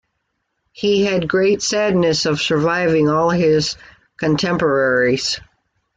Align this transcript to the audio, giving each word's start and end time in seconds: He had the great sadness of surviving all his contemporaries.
He 0.71 1.05
had 1.05 1.21
the 1.21 1.27
great 1.27 1.61
sadness 1.61 2.25
of 2.25 2.41
surviving 2.41 3.07
all 3.07 3.29
his 3.29 3.75
contemporaries. 4.17 5.39